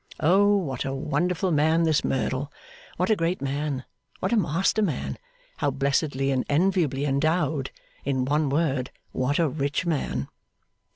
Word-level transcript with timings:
O, 0.19 0.55
what 0.57 0.83
a 0.83 0.95
wonderful 0.95 1.51
man 1.51 1.83
this 1.83 2.03
Merdle, 2.03 2.51
what 2.97 3.11
a 3.11 3.15
great 3.15 3.39
man, 3.39 3.85
what 4.19 4.33
a 4.33 4.35
master 4.35 4.81
man, 4.81 5.15
how 5.57 5.69
blessedly 5.69 6.31
and 6.31 6.43
enviably 6.49 7.05
endowed 7.05 7.69
in 8.03 8.25
one 8.25 8.49
word, 8.49 8.89
what 9.11 9.37
a 9.37 9.47
rich 9.47 9.85
man! 9.85 10.27